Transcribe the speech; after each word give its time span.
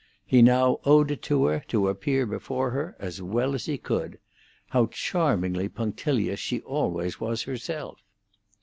He 0.25 0.41
now 0.41 0.79
owed 0.83 1.11
it 1.11 1.21
to 1.21 1.45
her 1.45 1.59
to 1.67 1.87
appear 1.87 2.25
before 2.25 2.71
her 2.71 2.95
as 2.97 3.21
well 3.21 3.53
as 3.53 3.67
he 3.67 3.77
could. 3.77 4.17
How 4.69 4.87
charmingly 4.87 5.69
punctilious 5.69 6.39
she 6.39 6.59
always 6.61 7.19
was 7.19 7.43
herself! 7.43 7.99